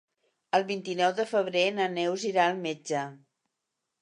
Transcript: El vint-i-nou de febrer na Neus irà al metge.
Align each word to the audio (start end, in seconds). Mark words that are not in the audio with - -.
El 0.59 0.63
vint-i-nou 0.71 1.13
de 1.19 1.25
febrer 1.33 1.65
na 1.75 1.87
Neus 1.99 2.25
irà 2.31 2.47
al 2.47 2.59
metge. 2.65 3.05